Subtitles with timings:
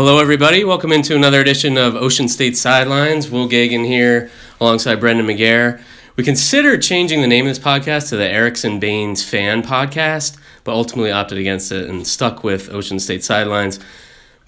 [0.00, 0.62] Hello, everybody.
[0.62, 3.32] Welcome into another edition of Ocean State Sidelines.
[3.32, 5.82] Will Gagan here alongside Brendan McGair.
[6.14, 10.70] We considered changing the name of this podcast to the Erickson Bans Fan Podcast, but
[10.70, 13.80] ultimately opted against it and stuck with Ocean State Sidelines.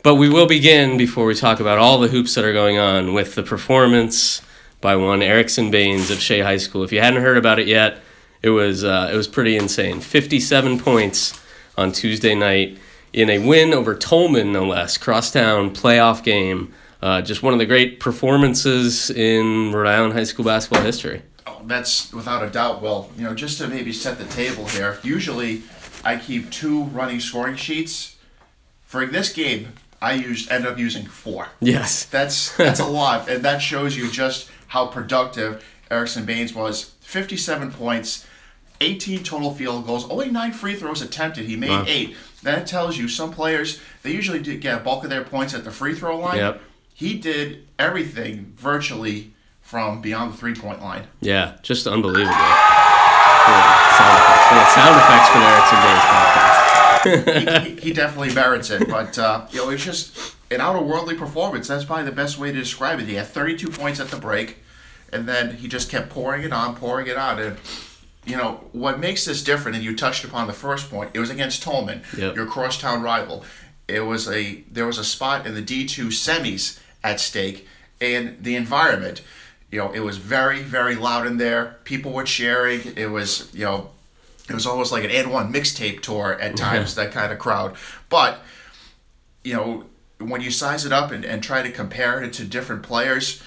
[0.05, 3.13] But we will begin before we talk about all the hoops that are going on
[3.13, 4.43] with the performance
[4.81, 6.85] by one Erickson Bans of Shea High School.
[6.85, 7.99] If you hadn't heard about it yet,
[8.41, 9.99] it was uh, it was pretty insane.
[9.99, 11.43] 57 points
[11.77, 12.79] on Tuesday night
[13.13, 14.97] in a win over Tolman, no less.
[14.97, 16.73] Crosstown playoff game.
[17.03, 21.23] Uh, just one of the great performances in Rhode Island high school basketball history.
[21.47, 22.83] Oh, that's without a doubt.
[22.83, 24.99] Well, you know, just to maybe set the table here.
[25.03, 25.63] Usually,
[26.05, 28.17] I keep two running scoring sheets.
[28.85, 29.73] For this game,
[30.03, 31.49] I used end up using four.
[31.61, 36.95] Yes, that's that's a lot, and that shows you just how productive Erickson Bans was.
[37.01, 38.27] Fifty-seven points,
[38.81, 41.47] 18 total field goals, only nine free throws attempted.
[41.47, 41.85] He made wow.
[41.87, 42.17] eight.
[42.43, 45.71] That tells you some players they usually get a bulk of their points at the
[45.71, 46.39] free throw line.
[46.39, 46.63] Yep.
[46.95, 51.05] He did everything virtually from beyond the three point line.
[51.21, 52.31] Yeah, just unbelievable.
[52.31, 54.47] Yeah, sound effects.
[54.51, 57.65] Yeah, sound effects for the Erickson Bans podcast.
[57.65, 60.87] he, he, he, definitely merits it, but uh, you know it's just an out of
[60.87, 61.69] worldly performance.
[61.69, 63.07] That's probably the best way to describe it.
[63.07, 64.59] He had 32 points at the break,
[65.13, 67.57] and then he just kept pouring it on, pouring it on, and
[68.27, 71.11] you know what makes this different, and you touched upon the first point.
[71.15, 72.37] It was against Tolman, yep.
[72.37, 73.45] your crosstown rival.
[73.89, 77.67] It was a there was a spot in the D two semis at stake,
[78.01, 79.23] and the environment.
[79.71, 81.79] You know, it was very very loud in there.
[81.85, 82.93] People were cheering.
[82.97, 83.91] It was you know,
[84.49, 86.95] it was almost like an AND1 mixtape tour at times.
[86.97, 87.77] That kind of crowd,
[88.09, 88.41] but
[89.43, 89.87] you know
[90.21, 93.43] when you size it up and, and try to compare it to different players,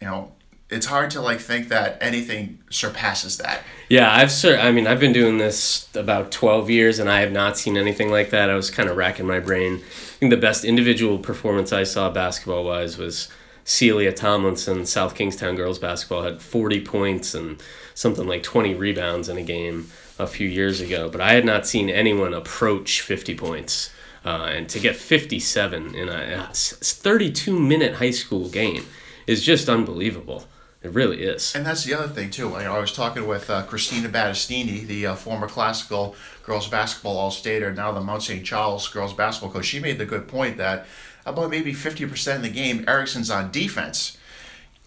[0.00, 0.32] you know,
[0.68, 3.62] it's hard to like think that anything surpasses that.
[3.88, 4.58] Yeah, I've sir.
[4.58, 8.10] I mean, I've been doing this about twelve years, and I have not seen anything
[8.10, 8.50] like that.
[8.50, 9.76] I was kind of racking my brain.
[9.76, 13.28] I think the best individual performance I saw basketball wise was
[13.64, 14.86] Celia Tomlinson.
[14.86, 17.62] South Kingstown girls basketball had forty points and
[17.94, 21.08] something like twenty rebounds in a game a few years ago.
[21.08, 23.90] But I had not seen anyone approach fifty points.
[24.24, 28.84] Uh, and to get 57 in a 32 minute high school game
[29.28, 30.48] is just unbelievable.
[30.86, 31.52] It really is.
[31.56, 32.54] And that's the other thing too.
[32.54, 36.14] I, I was talking with uh, Christina Battistini, the uh, former classical
[36.44, 38.46] girls basketball all-stater, now the Mount St.
[38.46, 39.64] Charles girls basketball coach.
[39.64, 40.86] She made the good point that
[41.26, 44.16] about maybe 50% of the game, Erickson's on defense.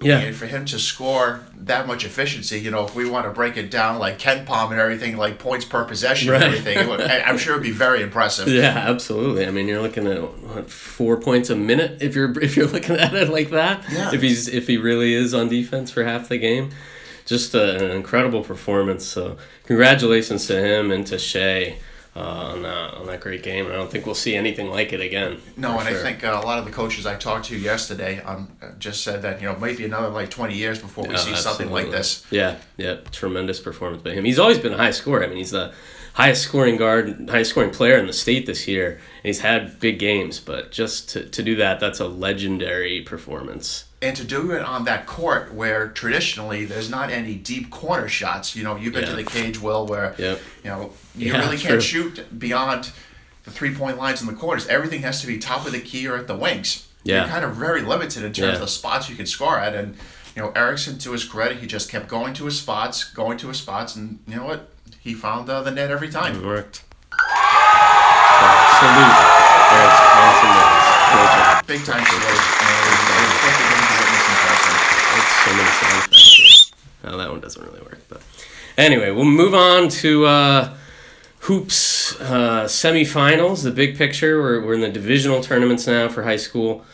[0.01, 0.19] Yeah.
[0.19, 3.57] And for him to score that much efficiency, you know, if we want to break
[3.57, 6.41] it down like KenPom and everything, like points per possession right.
[6.41, 8.47] and everything, would, I'm sure it'd be very impressive.
[8.59, 9.45] Yeah, absolutely.
[9.45, 12.95] I mean, you're looking at what, four points a minute if you're if you're looking
[12.95, 13.85] at it like that.
[13.91, 14.13] Yeah.
[14.13, 16.71] If he's if he really is on defense for half the game,
[17.25, 19.05] just a, an incredible performance.
[19.05, 21.77] So congratulations to him and to Shea
[22.15, 23.67] uh, on that on that great game.
[23.67, 25.41] I don't think we'll see anything like it again.
[25.57, 25.99] No, and sure.
[25.99, 28.49] I think uh, a lot of the coaches I talked to yesterday um,
[28.79, 31.31] just said that you know it might be another like twenty years before we see
[31.31, 31.41] absolutely.
[31.41, 32.25] something like this.
[32.31, 34.25] Yeah, yeah, tremendous performance by him.
[34.25, 35.23] He's always been a high scorer.
[35.23, 35.73] I mean, he's the
[36.19, 38.91] highest scoring guard, highest scoring player in the state this year.
[38.91, 43.85] And he's had big games, but just to, to do that, that's a legendary performance
[44.01, 48.55] and to do it on that court where traditionally there's not any deep corner shots.
[48.55, 49.09] You know, you've been yeah.
[49.09, 50.39] to the cage, Will, where yep.
[50.63, 52.91] you know you yeah, really can't shoot beyond
[53.43, 54.67] the three point lines in the corners.
[54.67, 56.87] Everything has to be top of the key or at the wings.
[57.03, 57.21] Yeah.
[57.21, 58.53] You're kind of very limited in terms yeah.
[58.53, 59.73] of the spots you can score at.
[59.73, 59.95] And,
[60.35, 63.47] you know, Erickson, to his credit, he just kept going to his spots, going to
[63.47, 64.69] his spots, and you know what?
[65.09, 66.35] He found uh, the net every time.
[66.35, 66.83] It worked.
[68.77, 69.17] Salute.
[71.65, 72.59] Big time salute
[75.25, 76.45] so many sound effects here.
[77.05, 78.01] Oh, that one doesn't really work.
[78.07, 78.21] But
[78.77, 80.77] anyway, we'll move on to uh,
[81.39, 83.63] hoops uh, semifinals.
[83.63, 84.39] The big picture.
[84.39, 86.85] We're, we're in the divisional tournaments now for high school.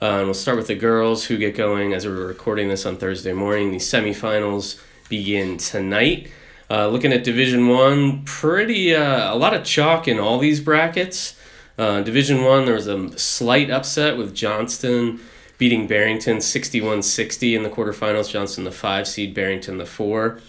[0.00, 2.96] Uh, and we'll start with the girls who get going as we're recording this on
[2.96, 3.72] Thursday morning.
[3.72, 4.80] The semifinals
[5.10, 6.30] begin tonight.
[6.70, 11.34] Uh, looking at Division One, pretty uh, a lot of chalk in all these brackets.
[11.78, 15.20] Uh, Division One, there was a slight upset with Johnston
[15.56, 18.30] beating Barrington 61 60 in the quarterfinals.
[18.30, 20.40] Johnston, the five seed, Barrington, the four.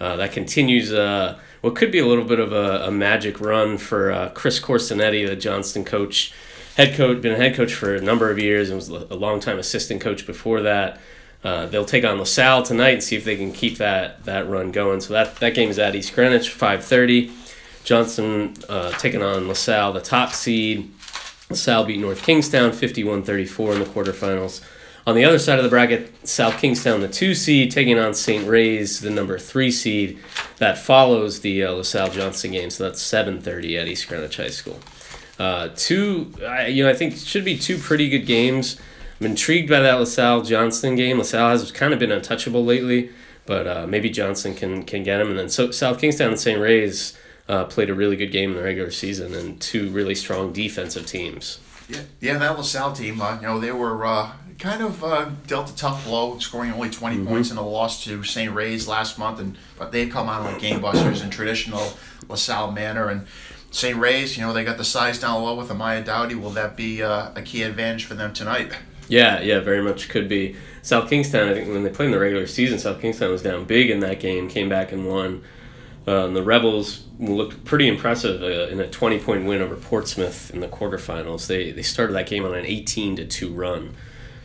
[0.00, 3.78] Uh, that continues uh, what could be a little bit of a, a magic run
[3.78, 6.32] for uh, Chris Corsinetti, the Johnston coach,
[6.76, 9.40] head coach, been a head coach for a number of years and was a long
[9.40, 11.00] time assistant coach before that.
[11.44, 14.72] Uh, they'll take on LaSalle tonight and see if they can keep that that run
[14.72, 15.00] going.
[15.00, 17.32] So that that game is at East Greenwich, 5:30.
[17.84, 20.90] Johnston uh, taking on LaSalle, the top seed.
[21.52, 24.62] Sal beat North Kingstown 51 34 in the quarterfinals.
[25.06, 28.46] On the other side of the bracket, South Kingstown, the two seed, taking on St.
[28.46, 30.18] Ray's, the number three seed.
[30.58, 34.78] That follows the uh, LaSalle Johnston game, so that's 7:30 at East Greenwich High School.
[35.38, 38.78] Uh, two, I, you know, I think should be two pretty good games.
[39.20, 41.18] I'm intrigued by that LaSalle Johnston game.
[41.18, 43.10] LaSalle has kind of been untouchable lately,
[43.46, 45.28] but uh, maybe Johnston can can get him.
[45.30, 46.60] And then so South Kingstown and St.
[46.60, 47.16] Ray's
[47.48, 51.06] uh, played a really good game in the regular season, and two really strong defensive
[51.06, 51.58] teams.
[51.88, 55.70] Yeah, yeah, that LaSalle team, uh, you know, they were uh, kind of uh, dealt
[55.70, 57.26] a tough blow, scoring only 20 Mm-hmm.
[57.26, 58.52] points in a loss to St.
[58.52, 61.94] Ray's last month, and but they've come out like gamebusters in traditional
[62.28, 63.08] LaSalle manner.
[63.08, 63.26] And
[63.70, 63.96] St.
[63.96, 66.34] Ray's, you know, they got the size down low with Amaya Dowdy.
[66.34, 68.70] Will that be uh, a key advantage for them tonight?
[69.08, 70.56] Yeah, yeah, very much could be.
[70.82, 73.64] South Kingstown, I think when they played in the regular season, South Kingstown was down
[73.64, 75.42] big in that game, came back and won.
[76.06, 80.60] Uh, the Rebels looked pretty impressive uh, in a 20 point win over Portsmouth in
[80.60, 81.46] the quarterfinals.
[81.46, 83.94] They, they started that game on an 18 to 2 run.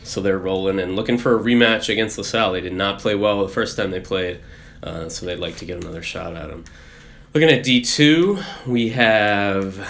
[0.04, 2.51] So they're rolling and looking for a rematch against LaSalle.
[2.51, 4.42] They did not play well the first time they played,
[4.81, 6.65] uh, so they'd like to get another shot at them.
[7.33, 9.88] Looking at D2, we have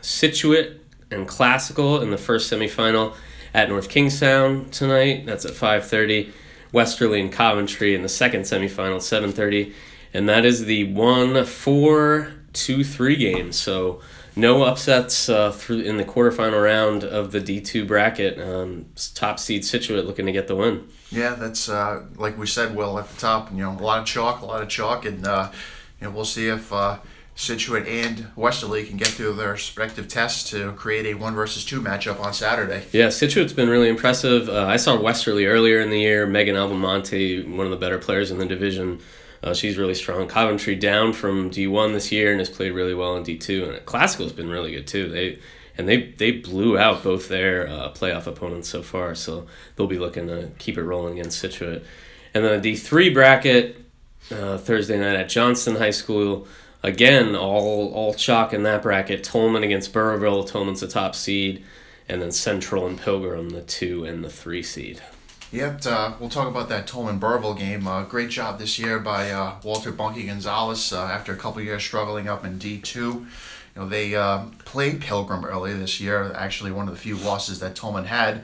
[0.00, 0.80] Scituate
[1.10, 3.16] and Classical in the first semifinal
[3.56, 5.24] at North Kingstown tonight.
[5.24, 6.30] That's at 5:30.
[6.72, 9.72] Westerly and Coventry in the second semifinal, 7:30,
[10.12, 13.52] and that is the one, four, two, three game.
[13.52, 14.02] So
[14.34, 18.38] no upsets uh, through in the quarterfinal round of the D2 bracket.
[18.38, 20.86] Um, top seed Scituate looking to get the win.
[21.10, 23.50] Yeah, that's uh, like we said, Will, at the top.
[23.52, 25.50] You know, a lot of chalk, a lot of chalk, and uh,
[25.98, 26.98] you know, we'll see if uh,
[27.36, 31.82] Scituate and Westerly can get through their respective tests to create a one versus two
[31.82, 32.84] matchup on Saturday.
[32.92, 34.48] Yeah, Scituate's been really impressive.
[34.48, 36.26] Uh, I saw Westerly earlier in the year.
[36.26, 39.00] Megan Albamonte, one of the better players in the division.
[39.42, 40.26] Uh, she's really strong.
[40.26, 43.68] Coventry down from D1 this year and has played really well in D2.
[43.68, 45.10] And Classical's been really good too.
[45.10, 45.38] They
[45.76, 49.14] and they they blew out both their uh, playoff opponents so far.
[49.14, 49.46] So
[49.76, 51.84] they'll be looking to keep it rolling against Scituate.
[52.32, 53.84] And then the D3 bracket
[54.30, 56.48] uh, Thursday night at Johnston High School.
[56.86, 59.24] Again, all all chalk in that bracket.
[59.24, 60.46] Tolman against Burrillville.
[60.46, 61.64] Tolman's the top seed,
[62.08, 65.02] and then Central and Pilgrim the two and the three seed.
[65.50, 67.88] Yep, uh, we'll talk about that Tolman Burrillville game.
[67.88, 71.82] Uh, great job this year by uh, Walter Bunky Gonzalez uh, after a couple years
[71.82, 72.94] struggling up in D2.
[72.94, 73.26] You
[73.74, 77.74] know, they uh, played Pilgrim earlier this year, actually one of the few losses that
[77.74, 78.42] Tolman had.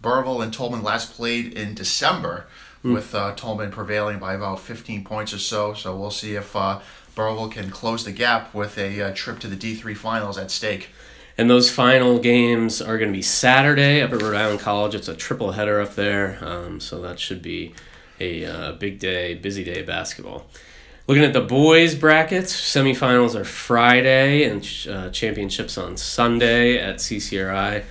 [0.00, 2.46] Burrillville and Tolman last played in December,
[2.82, 5.74] with uh, Tolman prevailing by about 15 points or so.
[5.74, 6.54] So we'll see if
[7.16, 10.90] uh, can close the gap with a uh, trip to the D3 finals at stake.
[11.38, 14.94] And those final games are going to be Saturday up at Rhode Island College.
[14.94, 17.74] It's a triple header up there, um, so that should be
[18.18, 20.46] a uh, big day, busy day of basketball.
[21.06, 27.84] Looking at the boys brackets, semifinals are Friday and uh, championships on Sunday at CCRI.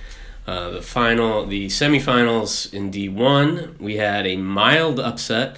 [0.46, 5.56] Uh, the final, the semifinals in D1, we had a mild upset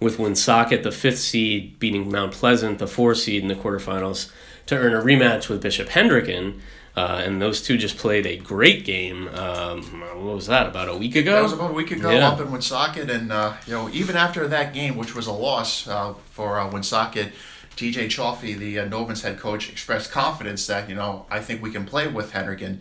[0.00, 4.30] with Woonsocket, the fifth seed, beating Mount Pleasant, the four seed in the quarterfinals,
[4.66, 6.60] to earn a rematch with Bishop Hendricken.
[6.96, 9.28] Uh, and those two just played a great game.
[9.28, 9.82] Um,
[10.24, 10.66] what was that?
[10.66, 11.32] About a week ago.
[11.34, 12.28] That was about a week ago Yeah.
[12.28, 15.86] up in Woonsocket, and uh, you know even after that game, which was a loss
[15.86, 17.32] uh, for uh, Woonsocket,
[17.76, 21.70] TJ Chaffee, the uh, Novans head coach, expressed confidence that you know I think we
[21.70, 22.80] can play with Hendricken,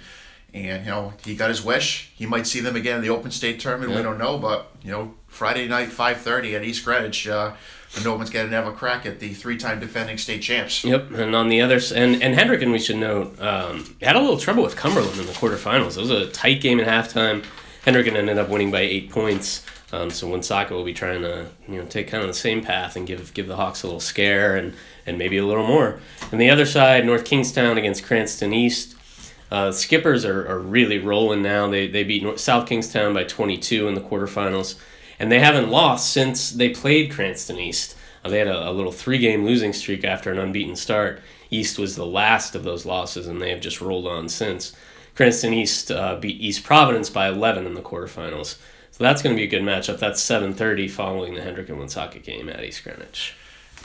[0.53, 2.11] and you know he got his wish.
[2.15, 3.95] He might see them again in the Open State tournament.
[3.95, 7.53] We don't know, but you know Friday night, five thirty at East Greenwich, uh,
[7.95, 10.83] the Novans get another crack at the three-time defending state champs.
[10.83, 14.37] Yep, and on the other and and Hendricken, we should note, um, had a little
[14.37, 15.97] trouble with Cumberland in the quarterfinals.
[15.97, 17.44] It was a tight game at halftime.
[17.85, 19.65] Hendricken ended up winning by eight points.
[19.91, 22.95] Um, so Woonsocket will be trying to you know take kind of the same path
[22.95, 24.75] and give give the Hawks a little scare and
[25.06, 25.99] and maybe a little more.
[26.31, 28.95] And the other side, North Kingstown against Cranston East.
[29.51, 31.68] Uh, Skippers are, are really rolling now.
[31.68, 34.75] They, they beat North, South Kingstown by 22 in the quarterfinals,
[35.18, 37.95] and they haven't lost since they played Cranston East.
[38.23, 41.21] Uh, they had a, a little three game losing streak after an unbeaten start.
[41.49, 44.75] East was the last of those losses, and they have just rolled on since.
[45.15, 48.57] Cranston East uh, beat East Providence by 11 in the quarterfinals.
[48.91, 49.99] So that's going to be a good matchup.
[49.99, 53.35] That's 7:30 following the Hendricken Woonsocket game at East Greenwich.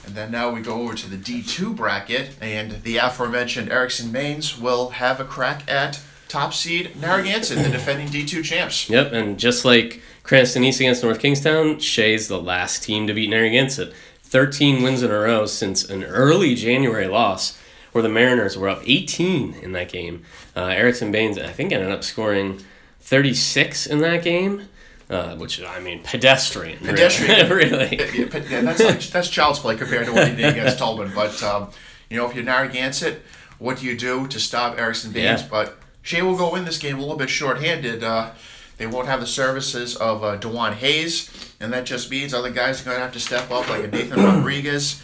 [0.05, 4.59] And then now we go over to the D2 bracket, and the aforementioned Erickson Bans
[4.59, 8.89] will have a crack at top seed Narragansett, the defending D2 champs.
[8.89, 13.29] Yep, and just like Cranston East against North Kingstown, Shea's the last team to beat
[13.29, 13.93] Narragansett.
[14.23, 17.59] 13 wins in a row since an early January loss
[17.91, 20.23] where the Mariners were up 18 in that game.
[20.55, 22.61] Uh, Erickson Bans, I think, ended up scoring
[22.99, 24.67] 36 in that game,
[25.09, 26.79] uh, which, I mean, pedestrian.
[26.79, 26.91] really.
[26.91, 27.49] Pedestrian.
[27.51, 27.97] really.
[27.97, 31.11] Yeah, yeah, that's like, that's child's play compared to what he did against Tolman.
[31.13, 31.69] But um,
[32.09, 33.21] you know, if you're Narragansett,
[33.59, 35.41] what do you do to stop Erickson Bans?
[35.41, 35.47] Yeah.
[35.49, 38.03] But Shea will go in this game a little bit short-handed.
[38.03, 38.31] Uh,
[38.77, 42.81] they won't have the services of uh, Dewan Hayes, and that just means other guys
[42.81, 45.01] are going to have to step up, like a Nathan Rodriguez.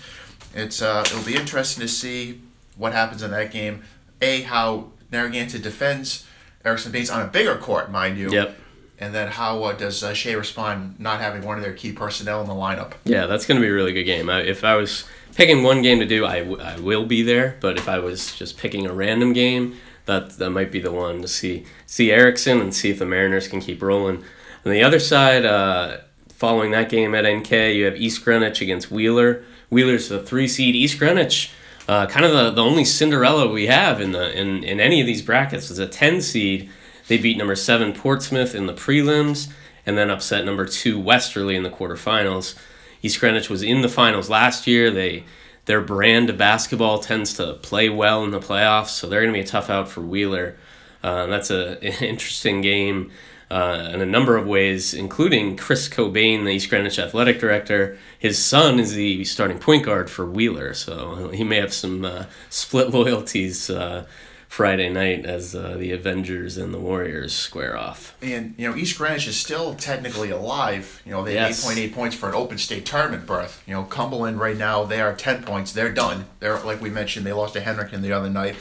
[0.53, 2.41] It's uh, it'll be interesting to see
[2.75, 3.83] what happens in that game.
[4.21, 6.27] A how Narragansett defends
[6.65, 8.31] Erickson Bans on a bigger court, mind you.
[8.31, 8.57] Yep.
[9.01, 12.39] And then how uh, does uh, Shea respond not having one of their key personnel
[12.41, 12.93] in the lineup?
[13.03, 14.29] Yeah, that's going to be a really good game.
[14.29, 15.05] I, if I was
[15.35, 17.57] picking one game to do, I, w- I will be there.
[17.61, 21.21] But if I was just picking a random game, that that might be the one
[21.23, 24.23] to see see Erickson and see if the Mariners can keep rolling.
[24.65, 25.97] On the other side, uh,
[26.29, 29.43] following that game at NK, you have East Greenwich against Wheeler.
[29.69, 30.75] Wheeler's the three seed.
[30.75, 31.51] East Greenwich,
[31.87, 35.07] uh, kind of the, the only Cinderella we have in the in, in any of
[35.07, 36.69] these brackets is a ten seed.
[37.11, 39.51] They beat number seven Portsmouth in the prelims,
[39.85, 42.57] and then upset number two Westerly in the quarterfinals.
[43.01, 44.89] East Greenwich was in the finals last year.
[44.89, 45.25] They
[45.65, 49.37] their brand of basketball tends to play well in the playoffs, so they're going to
[49.37, 50.55] be a tough out for Wheeler.
[51.03, 53.11] Uh, that's a, an interesting game
[53.49, 57.97] uh, in a number of ways, including Chris Cobain, the East Greenwich athletic director.
[58.19, 62.25] His son is the starting point guard for Wheeler, so he may have some uh,
[62.49, 64.05] split loyalties uh,
[64.51, 68.17] Friday night as uh, the Avengers and the Warriors square off.
[68.21, 71.01] And you know, East Greenwich is still technically alive.
[71.05, 71.63] You know, they Yes.
[71.63, 73.63] have 8.8 points for an open state tournament berth.
[73.65, 75.71] You know, Cumberland right now they are 10 points.
[75.71, 76.25] They're done.
[76.41, 78.57] They're like we mentioned, they lost to Hendricken the other night.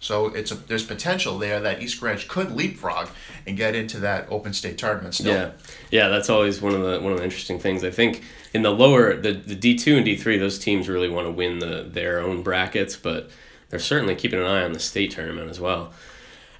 [0.00, 3.08] So it's a, there's potential there that East Greenwich could leapfrog
[3.46, 5.34] and get into that open state tournament still.
[5.34, 5.50] Yeah,
[5.90, 7.84] yeah, that's always one of the one of the interesting things.
[7.84, 8.22] I think
[8.54, 11.30] in the lower the the D two and D three, those teams really want to
[11.30, 13.28] win the their own brackets, but
[13.74, 15.92] they're certainly keeping an eye on the state tournament as well.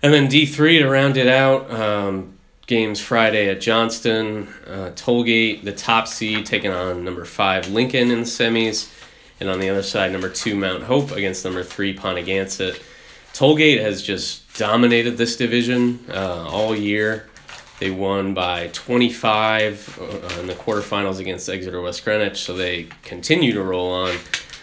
[0.02, 5.62] And then D three to round it out, um, games Friday at Johnston, uh, Tollgate,
[5.62, 8.92] the top seed taking on number five Lincoln in the semis,
[9.38, 12.82] and on the other side number two Mount Hope against number three Ponaganset.
[13.32, 17.28] Tollgate has just dominated this division uh, all year.
[17.78, 23.52] They won by 25 uh, in the quarterfinals against Exeter West Greenwich, so they continue
[23.52, 24.16] to roll on.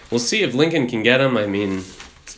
[0.09, 1.37] We'll see if Lincoln can get them.
[1.37, 1.83] I mean,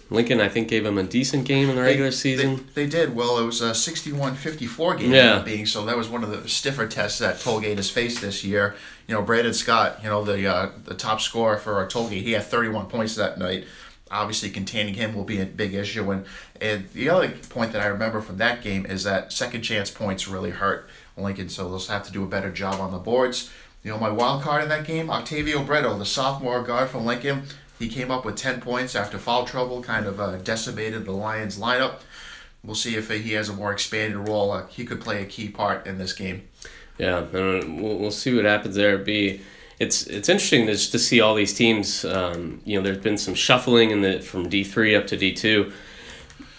[0.10, 2.68] Lincoln, I think, gave them a decent game in the regular season.
[2.74, 3.16] They, they did.
[3.16, 5.40] Well, it was a 61-54 game Yeah.
[5.40, 8.76] being, so that was one of the stiffer tests that Tollgate has faced this year.
[9.08, 12.44] You know, Brandon Scott, you know, the uh, the top scorer for Tollgate, he had
[12.44, 13.66] 31 points that night.
[14.12, 16.12] Obviously, containing him will be a big issue.
[16.12, 16.26] And,
[16.62, 20.28] and the other point that I remember from that game is that second chance points
[20.28, 23.50] really hurt Lincoln, so they'll have to do a better job on the boards.
[23.84, 27.44] You know, my wild card in that game, Octavio Bretto, the sophomore guard from Lincoln,
[27.84, 31.60] he came up with 10 points after foul trouble, kind of uh, decimated the Lions
[31.60, 32.00] lineup.
[32.64, 34.52] We'll see if he has a more expanded role.
[34.52, 36.48] Uh, he could play a key part in this game.
[36.98, 38.98] Yeah, and we'll, we'll see what happens there.
[38.98, 39.42] Be
[39.80, 42.06] it's it's interesting just to see all these teams.
[42.06, 45.34] Um, you know, there's been some shuffling in the from D three up to D
[45.34, 45.74] two.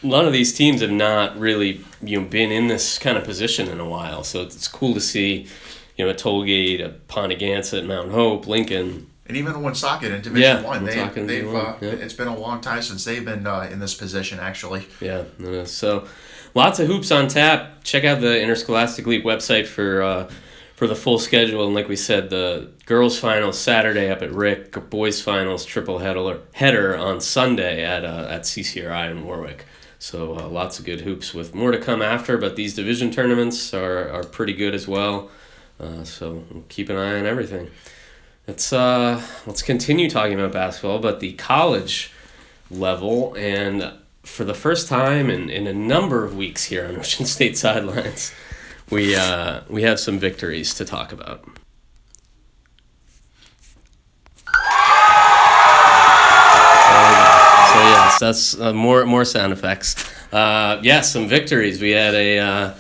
[0.03, 3.25] A lot of these teams have not really you know been in this kind of
[3.25, 5.47] position in a while, so it's cool to see.
[5.97, 9.09] You know, a Tollgate, a Ponaganset, Mount Hope, Lincoln.
[9.27, 11.91] And even Woonsocket in Division Yeah, One, they, they've uh, yeah.
[11.91, 14.39] it's been a long time since they've been uh, in this position.
[14.39, 15.25] Actually, Yeah,
[15.65, 16.07] so
[16.55, 17.85] lots of hoops on tap.
[17.85, 20.31] Check out the Interscholastic League website for uh,
[20.77, 21.65] for the full schedule.
[21.65, 26.41] And like we said, the girls' finals Saturday up at Rick, boys' finals triple header
[26.53, 29.65] header on Sunday at uh, at CCRI in Warwick.
[29.99, 32.37] So uh, lots of good hoops with more to come after.
[32.37, 35.31] But these division tournaments are, are pretty good as well.
[35.81, 37.71] Uh, so keep an eye on everything.
[38.47, 42.13] Let's uh, let's continue talking about basketball, but the college
[42.71, 47.25] level and for the first time in, in a number of weeks here on Ocean
[47.25, 48.35] State sidelines,
[48.91, 51.45] we uh, we have some victories to talk about.
[57.73, 59.97] So yes, that's uh, more more sound effects.
[60.31, 61.81] Uh, yes, some victories.
[61.81, 62.75] We had a uh,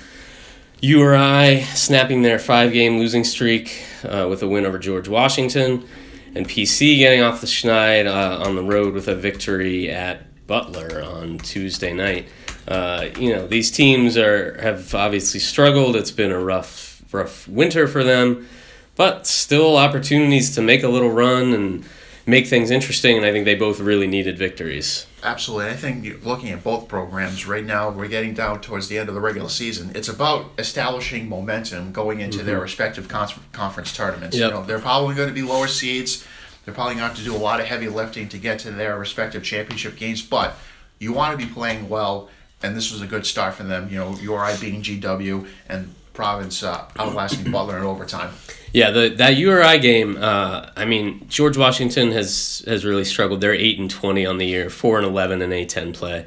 [0.82, 5.86] URI snapping their five game losing streak uh, with a win over George Washington,
[6.34, 11.02] and PC getting off the schneid uh, on the road with a victory at Butler
[11.02, 12.28] on Tuesday night.
[12.66, 15.96] Uh, you know these teams are have obviously struggled.
[15.96, 18.48] It's been a rough rough winter for them,
[18.96, 21.84] but still opportunities to make a little run and
[22.26, 23.16] make things interesting.
[23.16, 25.06] And I think they both really needed victories.
[25.24, 25.70] Absolutely.
[25.70, 29.08] I think you- looking at both programs right now, we're getting down towards the end
[29.08, 29.92] of the regular season.
[29.94, 32.62] It's about establishing momentum going into their mm-hmm.
[32.62, 34.36] respective con- conference tournaments.
[34.36, 34.50] Yep.
[34.50, 36.24] You know, they're probably going to be lower seeds.
[36.64, 38.70] They're probably going to have to do a lot of heavy lifting to get to
[38.70, 40.56] their respective championship games, but
[40.98, 42.30] you want to be playing well,
[42.62, 43.88] and this was a good start for them.
[43.90, 48.32] You know, URI beating GW and Providence uh, outlasting Butler in overtime.
[48.72, 50.16] Yeah, the that URI game.
[50.18, 53.40] Uh, I mean, George Washington has has really struggled.
[53.40, 56.26] They're eight and twenty on the year, four and eleven in A ten play.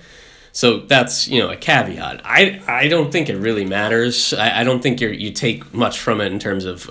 [0.51, 2.22] So that's you know a caveat.
[2.24, 4.34] I I don't think it really matters.
[4.34, 6.89] I, I don't think you you take much from it in terms of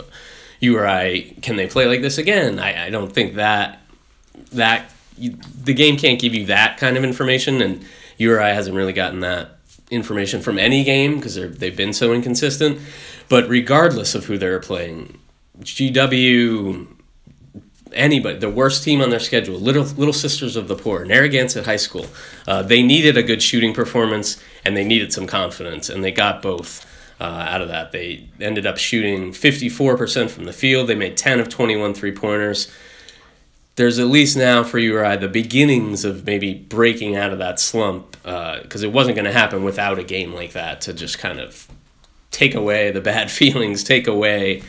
[0.60, 1.36] URI.
[1.42, 2.58] Can they play like this again?
[2.58, 3.80] I, I don't think that
[4.52, 7.84] that you, the game can't give you that kind of information, and
[8.18, 9.55] URI hasn't really gotten that
[9.90, 12.80] information from any game because they've been so inconsistent.
[13.28, 15.18] But regardless of who they're playing,
[15.60, 16.86] GW,
[17.92, 21.76] anybody, the worst team on their schedule, Little Little Sisters of the Poor, Narragansett High
[21.76, 22.06] School,
[22.46, 26.42] uh, they needed a good shooting performance and they needed some confidence, and they got
[26.42, 26.84] both.
[27.18, 30.86] Uh, out of that, they ended up shooting 54% from the field.
[30.86, 32.70] They made 10 of 21 three pointers
[33.76, 38.12] there's at least now for URI the beginnings of maybe breaking out of that slump
[38.22, 41.38] because uh, it wasn't going to happen without a game like that to just kind
[41.38, 41.68] of
[42.30, 44.62] take away the bad feelings, take away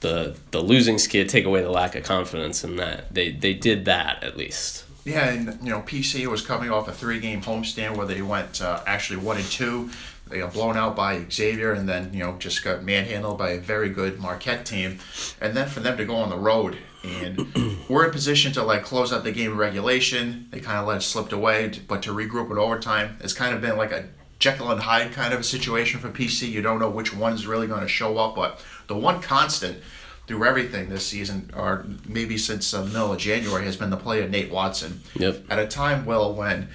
[0.00, 3.84] the the losing skid, take away the lack of confidence, and that they they did
[3.84, 4.84] that at least.
[5.04, 8.62] Yeah, and you know PC was coming off a three game homestand where they went
[8.62, 9.90] uh, actually one and two.
[10.34, 13.60] They got blown out by Xavier, and then you know just got manhandled by a
[13.60, 14.98] very good Marquette team,
[15.40, 18.82] and then for them to go on the road and we're in position to like
[18.82, 20.48] close out the game in regulation.
[20.50, 23.60] They kind of let it slipped away, but to regroup in overtime, it's kind of
[23.60, 24.08] been like a
[24.40, 26.50] Jekyll and Hyde kind of a situation for PC.
[26.50, 29.78] You don't know which one's really going to show up, but the one constant
[30.26, 34.22] through everything this season, or maybe since the middle of January, has been the play
[34.22, 35.02] of Nate Watson.
[35.14, 35.44] Yep.
[35.50, 36.68] At a time, Will, when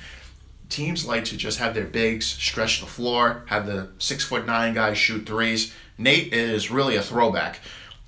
[0.69, 4.73] teams like to just have their bigs stretch the floor, have the six foot nine
[4.73, 5.73] guys shoot threes.
[5.97, 7.59] Nate is really a throwback.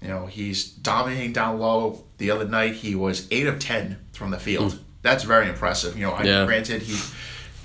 [0.02, 2.04] You know, he's dominating down low.
[2.18, 4.74] The other night, he was eight of ten from the field.
[4.74, 4.80] Mm.
[5.02, 5.98] That's very impressive.
[5.98, 6.46] You know, yeah.
[6.46, 6.98] granted he,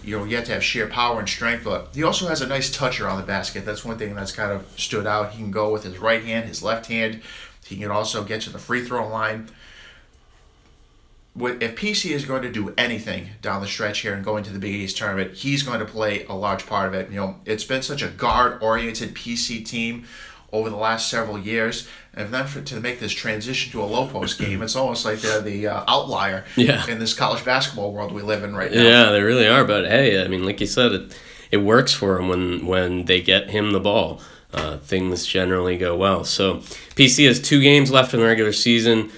[0.02, 2.46] you know, you have to have sheer power and strength, but he also has a
[2.46, 3.64] nice touch around the basket.
[3.64, 5.32] That's one thing that's kind of stood out.
[5.32, 7.22] He can go with his right hand, his left hand.
[7.64, 9.48] He can also get to the free throw line.
[11.38, 14.58] If PC is going to do anything down the stretch here and going to the
[14.58, 17.10] Big East tournament, he's going to play a large part of it.
[17.10, 20.04] You know, it's been such a guard-oriented PC team
[20.52, 21.88] over the last several years.
[22.14, 25.20] And then for, to make this transition to a low post game, it's almost like
[25.20, 26.88] they're the uh, outlier yeah.
[26.88, 28.82] in this college basketball world we live in right now.
[28.82, 29.64] Yeah, they really are.
[29.64, 31.18] But hey, I mean, like you said, it,
[31.50, 34.20] it works for them when, when they get him the ball.
[34.52, 36.24] Uh, things generally go well.
[36.24, 36.58] So
[36.94, 39.10] PC has two games left in the regular season.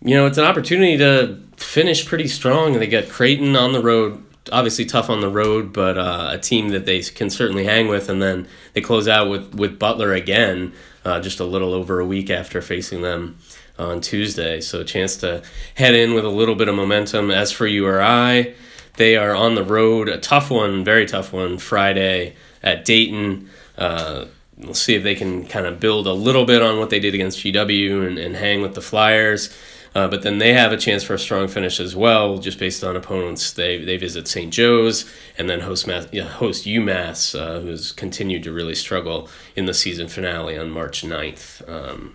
[0.00, 2.72] You know, it's an opportunity to finish pretty strong.
[2.72, 6.38] And they get Creighton on the road obviously tough on the road, but uh, a
[6.38, 8.08] team that they can certainly hang with.
[8.08, 10.72] And then they close out with, with Butler again,
[11.04, 13.38] uh, just a little over a week after facing them
[13.78, 14.60] on Tuesday.
[14.60, 15.42] So a chance to
[15.74, 17.30] head in with a little bit of momentum.
[17.30, 18.54] As for URI,
[18.96, 23.48] they are on the road, a tough one, very tough one, Friday at Dayton.
[23.78, 24.26] Uh,
[24.58, 27.14] we'll see if they can kind of build a little bit on what they did
[27.14, 29.56] against GW and, and hang with the Flyers.
[29.94, 32.82] Uh, but then they have a chance for a strong finish as well, just based
[32.82, 33.52] on opponents.
[33.52, 34.52] They, they visit St.
[34.52, 39.74] Joe's and then host, Mass, host UMass, uh, who's continued to really struggle in the
[39.74, 41.68] season finale on March 9th.
[41.68, 42.14] Um,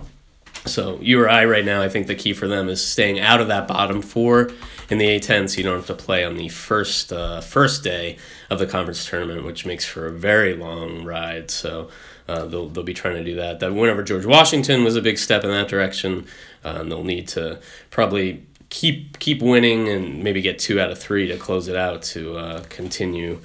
[0.65, 3.67] so URI right now, I think the key for them is staying out of that
[3.67, 4.51] bottom four
[4.89, 8.17] in the A10, so you don't have to play on the first uh, first day
[8.49, 11.51] of the conference tournament, which makes for a very long ride.
[11.51, 11.89] So
[12.27, 13.59] uh, they'll, they'll be trying to do that.
[13.59, 16.27] That whenever George Washington was a big step in that direction.
[16.67, 17.59] Uh, and they'll need to
[17.89, 22.01] probably keep keep winning and maybe get two out of three to close it out
[22.01, 23.39] to uh, continue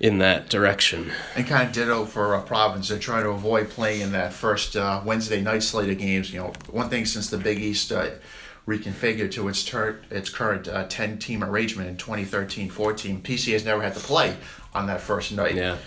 [0.00, 1.10] in that direction.
[1.34, 2.88] And kind of ditto for uh, Providence.
[2.88, 6.32] They're trying to avoid playing in that first uh, Wednesday night slate of games.
[6.32, 8.10] You know, one thing since the Big East uh,
[8.66, 13.82] reconfigured to its ter- its current uh, 10 team arrangement in 2013-14, PC has never
[13.82, 14.36] had to play
[14.74, 15.54] on that first night.
[15.54, 15.78] Yeah.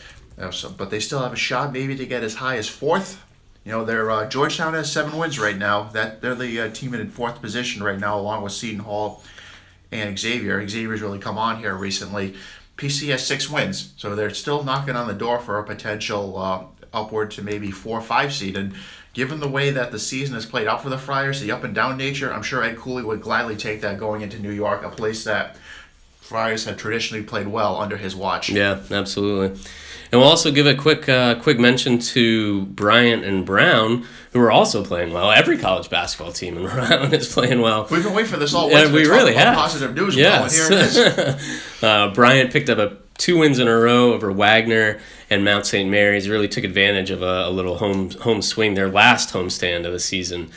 [0.41, 3.23] Uh, so, but they still have a shot maybe to get as high as fourth
[3.63, 5.83] you know, they're uh, Georgetown has seven wins right now.
[5.83, 9.23] That they're the uh, team in fourth position right now, along with Seton Hall
[9.91, 10.67] and Xavier.
[10.67, 12.35] Xavier's really come on here recently.
[12.77, 16.63] PC has six wins, so they're still knocking on the door for a potential uh,
[16.91, 18.57] upward to maybe four or five seed.
[18.57, 18.73] And
[19.13, 21.75] given the way that the season has played out for the Friars, the up and
[21.75, 24.89] down nature, I'm sure Ed Cooley would gladly take that going into New York, a
[24.89, 25.57] place that
[26.19, 28.49] Friars have traditionally played well under his watch.
[28.49, 29.61] Yeah, absolutely.
[30.11, 34.51] And we'll also give a quick uh, quick mention to Bryant and Brown, who are
[34.51, 35.31] also playing well.
[35.31, 37.87] Every college basketball team in Rhode Island is playing well.
[37.89, 38.75] We've been waiting for this all week.
[38.75, 39.55] Yeah, we really have.
[39.55, 40.15] Positive news.
[40.15, 40.95] Yes.
[40.97, 41.37] Here
[41.89, 45.89] uh, Bryant picked up a two wins in a row over Wagner and Mount St.
[45.89, 46.27] Mary's.
[46.27, 49.99] Really took advantage of a, a little home home swing, their last homestand of the
[49.99, 50.51] season.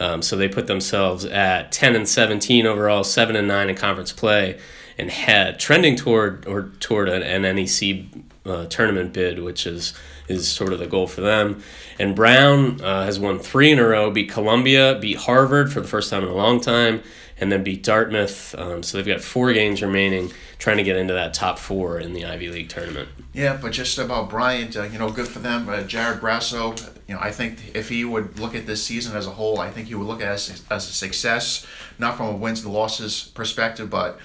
[0.00, 4.12] Um, so they put themselves at 10 and 17 overall, 7 and 9 in conference
[4.12, 4.60] play,
[4.98, 8.06] and had trending toward or toward an, an NEC
[8.44, 9.94] uh, tournament bid, which is
[10.28, 11.62] is sort of the goal for them.
[11.98, 15.88] And Brown uh, has won three in a row, beat Columbia, beat Harvard for the
[15.88, 17.02] first time in a long time,
[17.40, 18.54] and then beat Dartmouth.
[18.58, 22.12] Um, so they've got four games remaining, trying to get into that top four in
[22.12, 23.08] the Ivy League tournament.
[23.32, 25.68] Yeah, but just about Bryant, uh, you know, good for them.
[25.68, 26.74] Uh, Jared Grasso,
[27.06, 29.70] you know, I think if he would look at this season as a whole, I
[29.70, 31.66] think he would look at it as, as a success,
[31.98, 34.18] not from a wins and losses perspective, but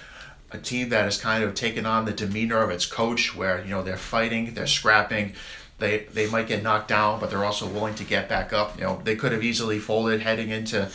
[0.54, 3.70] a team that has kind of taken on the demeanor of its coach, where you
[3.70, 5.34] know they're fighting, they're scrapping.
[5.78, 8.78] They, they might get knocked down, but they're also willing to get back up.
[8.78, 10.88] You know, they could have easily folded heading into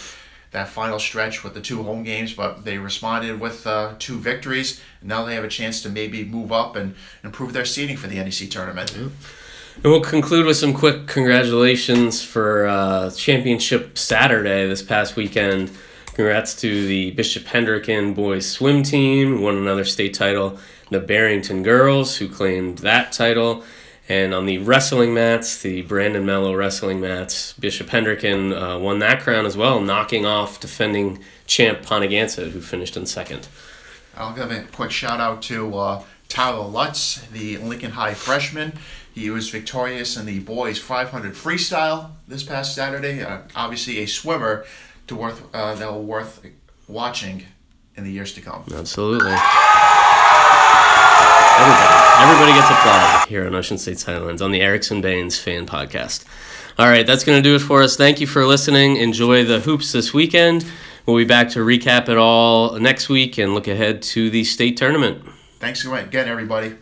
[0.52, 4.82] that final stretch with the two home games, but they responded with uh, two victories.
[5.02, 8.16] Now they have a chance to maybe move up and improve their seeding for the
[8.16, 8.96] NEC tournament.
[8.96, 9.12] And
[9.84, 15.72] we'll conclude with some quick congratulations for uh, Championship Saturday this past weekend.
[16.20, 20.60] Congrats to the Bishop Hendricken boys swim team, won another state title.
[20.90, 23.64] The Barrington girls, who claimed that title.
[24.10, 29.22] And on the wrestling mats, the Brandon Mello wrestling mats, Bishop Hendricken uh, won that
[29.22, 33.48] crown as well, knocking off defending champ Ponaganset, who finished in second.
[34.18, 38.74] I'll give a quick shout out to uh, Tyler Lutz, the Lincoln High freshman.
[39.14, 43.22] He was victorious in the boys 500 freestyle this past Saturday.
[43.22, 44.66] Uh, obviously, a swimmer
[45.10, 46.46] to worth uh, that will worth
[46.88, 47.44] watching
[47.96, 48.64] in the years to come.
[48.74, 49.32] Absolutely.
[51.60, 56.26] Everybody, everybody gets applaud here on Ocean State Sidelines on the Erickson Bans fan podcast.
[56.78, 57.98] All right, that's going to do it for us.
[57.98, 58.96] Thank you for listening.
[58.96, 60.66] Enjoy the hoops this weekend.
[61.06, 64.78] We'll be back to recap it all next week and look ahead to the state
[64.78, 65.26] tournament.
[65.60, 66.76] Thanks again, everybody.